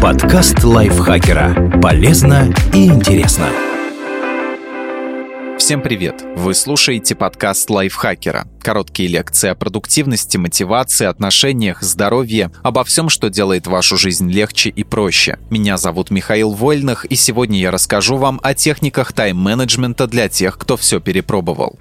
[0.00, 1.78] Подкаст лайфхакера.
[1.82, 3.48] Полезно и интересно.
[5.58, 6.24] Всем привет!
[6.36, 8.48] Вы слушаете подкаст лайфхакера.
[8.62, 14.84] Короткие лекции о продуктивности, мотивации, отношениях, здоровье, обо всем, что делает вашу жизнь легче и
[14.84, 15.38] проще.
[15.50, 20.78] Меня зовут Михаил Вольных, и сегодня я расскажу вам о техниках тайм-менеджмента для тех, кто
[20.78, 21.76] все перепробовал.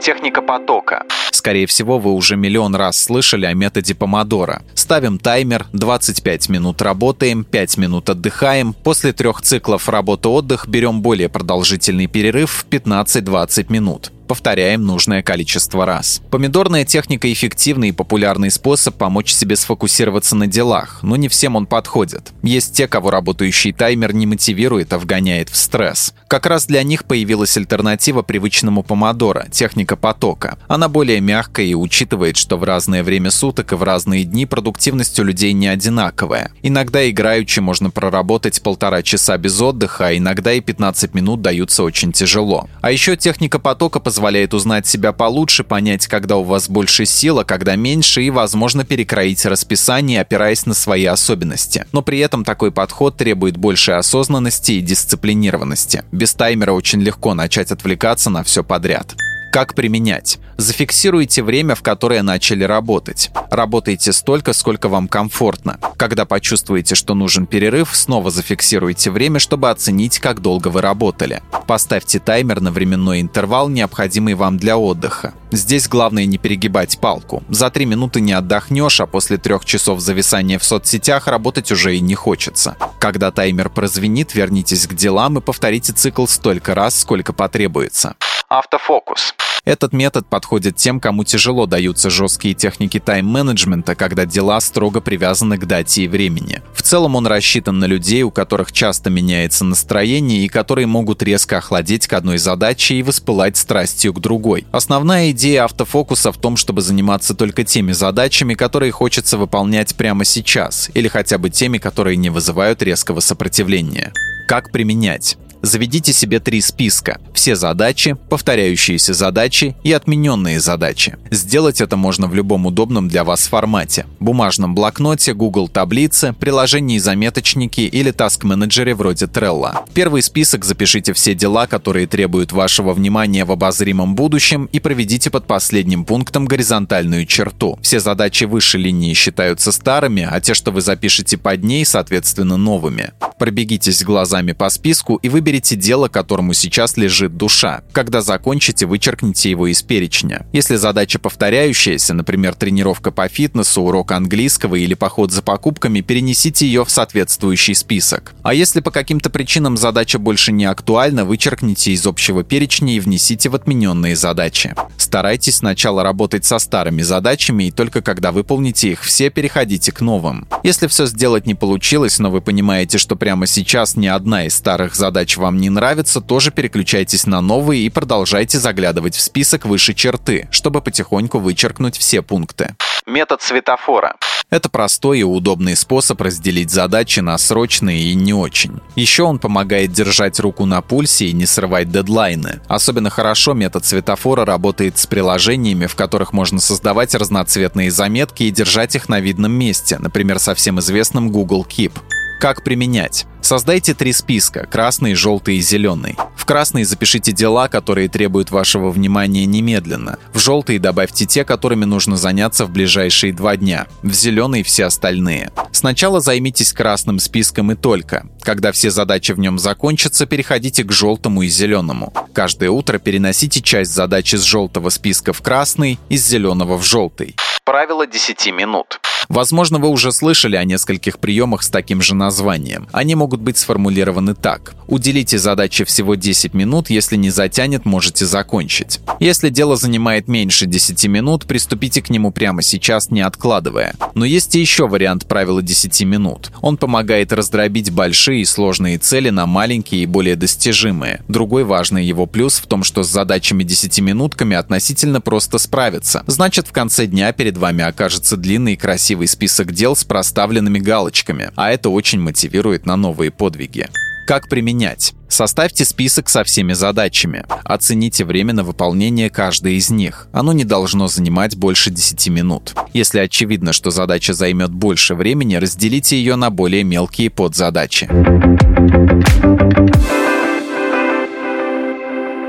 [0.00, 1.04] Техника потока.
[1.40, 4.62] Скорее всего, вы уже миллион раз слышали о методе помодора.
[4.74, 8.74] Ставим таймер, 25 минут работаем, 5 минут отдыхаем.
[8.74, 16.22] После трех циклов работа-отдых берем более продолжительный перерыв в 15-20 минут повторяем нужное количество раз.
[16.30, 21.66] Помидорная техника– эффективный и популярный способ помочь себе сфокусироваться на делах, но не всем он
[21.66, 22.30] подходит.
[22.44, 26.14] Есть те, кого работающий таймер не мотивирует, а вгоняет в стресс.
[26.28, 30.58] Как раз для них появилась альтернатива привычному помодоро– техника потока.
[30.68, 35.18] Она более мягкая и учитывает, что в разное время суток и в разные дни продуктивность
[35.18, 36.52] у людей не одинаковая.
[36.62, 42.12] Иногда играючи можно проработать полтора часа без отдыха, а иногда и 15 минут даются очень
[42.12, 42.68] тяжело.
[42.80, 47.38] А еще техника потока позволяет позволяет узнать себя получше, понять, когда у вас больше сил,
[47.38, 51.86] а когда меньше, и, возможно, перекроить расписание, опираясь на свои особенности.
[51.92, 56.04] Но при этом такой подход требует большей осознанности и дисциплинированности.
[56.12, 59.16] Без таймера очень легко начать отвлекаться на все подряд.
[59.50, 60.38] Как применять?
[60.58, 63.30] Зафиксируйте время, в которое начали работать.
[63.50, 65.80] Работайте столько, сколько вам комфортно.
[65.96, 71.42] Когда почувствуете, что нужен перерыв, снова зафиксируйте время, чтобы оценить, как долго вы работали.
[71.66, 75.34] Поставьте таймер на временной интервал, необходимый вам для отдыха.
[75.50, 77.42] Здесь главное не перегибать палку.
[77.48, 82.00] За три минуты не отдохнешь, а после трех часов зависания в соцсетях работать уже и
[82.00, 82.76] не хочется.
[83.00, 88.14] Когда таймер прозвенит, вернитесь к делам и повторите цикл столько раз, сколько потребуется.
[88.50, 89.32] Автофокус.
[89.64, 95.66] Этот метод подходит тем, кому тяжело даются жесткие техники тайм-менеджмента, когда дела строго привязаны к
[95.66, 96.60] дате и времени.
[96.74, 101.58] В целом он рассчитан на людей, у которых часто меняется настроение и которые могут резко
[101.58, 104.66] охладеть к одной задаче и воспылать страстью к другой.
[104.72, 110.90] Основная идея автофокуса в том, чтобы заниматься только теми задачами, которые хочется выполнять прямо сейчас,
[110.94, 114.12] или хотя бы теми, которые не вызывают резкого сопротивления.
[114.48, 115.38] Как применять?
[115.62, 117.20] Заведите себе три списка.
[117.34, 121.16] Все задачи, повторяющиеся задачи и отмененные задачи.
[121.30, 124.06] Сделать это можно в любом удобном для вас формате.
[124.20, 129.86] Бумажном блокноте, Google таблице, приложении заметочники или таск-менеджере вроде Trello.
[129.86, 135.28] В первый список запишите все дела, которые требуют вашего внимания в обозримом будущем и проведите
[135.30, 137.78] под последним пунктом горизонтальную черту.
[137.82, 143.12] Все задачи выше линии считаются старыми, а те, что вы запишете под ней, соответственно, новыми.
[143.38, 147.82] Пробегитесь глазами по списку и выберите Выберите дело, которому сейчас лежит душа.
[147.90, 150.46] Когда закончите, вычеркните его из перечня.
[150.52, 156.84] Если задача повторяющаяся, например, тренировка по фитнесу, урок английского или поход за покупками, перенесите ее
[156.84, 158.32] в соответствующий список.
[158.44, 163.48] А если по каким-то причинам задача больше не актуальна, вычеркните из общего перечня и внесите
[163.48, 164.76] в отмененные задачи.
[164.98, 170.46] Старайтесь сначала работать со старыми задачами, и только когда выполните их все, переходите к новым.
[170.62, 174.94] Если все сделать не получилось, но вы понимаете, что прямо сейчас ни одна из старых
[174.94, 180.48] задач вам не нравится, тоже переключайтесь на новые и продолжайте заглядывать в список выше черты,
[180.52, 182.76] чтобы потихоньку вычеркнуть все пункты.
[183.06, 184.14] Метод светофора.
[184.50, 188.80] Это простой и удобный способ разделить задачи на срочные и не очень.
[188.96, 192.60] Еще он помогает держать руку на пульсе и не срывать дедлайны.
[192.66, 198.96] Особенно хорошо метод светофора работает с приложениями, в которых можно создавать разноцветные заметки и держать
[198.96, 201.92] их на видном месте, например, со всем известным Google Keep.
[202.40, 203.26] Как применять?
[203.42, 206.16] Создайте три списка– красный, желтый и зеленый.
[206.34, 210.18] В красный запишите дела, которые требуют вашего внимания немедленно.
[210.32, 213.88] В желтый добавьте те, которыми нужно заняться в ближайшие два дня.
[214.02, 215.52] В зеленый– все остальные.
[215.70, 218.26] Сначала займитесь красным списком и только.
[218.40, 222.14] Когда все задачи в нем закончатся, переходите к желтому и зеленому.
[222.32, 227.36] Каждое утро переносите часть задачи с желтого списка в красный, из зеленого в желтый.
[227.66, 228.98] Правило 10 минут.
[229.30, 232.88] Возможно, вы уже слышали о нескольких приемах с таким же названием.
[232.90, 234.74] Они могут быть сформулированы так.
[234.88, 238.98] Уделите задаче всего 10 минут, если не затянет, можете закончить.
[239.20, 243.94] Если дело занимает меньше 10 минут, приступите к нему прямо сейчас, не откладывая.
[244.16, 246.50] Но есть и еще вариант правила 10 минут.
[246.60, 251.22] Он помогает раздробить большие и сложные цели на маленькие и более достижимые.
[251.28, 256.24] Другой важный его плюс в том, что с задачами 10-минутками относительно просто справиться.
[256.26, 261.50] Значит, в конце дня перед вами окажется длинный и красивый список дел с проставленными галочками,
[261.56, 263.88] а это очень мотивирует на новые подвиги.
[264.26, 265.14] Как применять?
[265.28, 267.44] Составьте список со всеми задачами.
[267.64, 270.28] Оцените время на выполнение каждой из них.
[270.32, 272.74] Оно не должно занимать больше 10 минут.
[272.92, 278.08] Если очевидно, что задача займет больше времени, разделите ее на более мелкие подзадачи.